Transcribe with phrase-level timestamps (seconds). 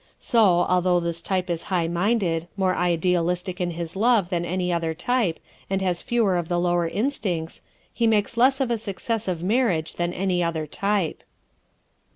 [0.17, 4.95] So, although this type is high minded, more idealistic in his love than any other
[4.95, 5.39] type
[5.69, 7.61] and has fewer of the lower instincts,
[7.93, 11.21] he makes less of a success of marriage than any other type.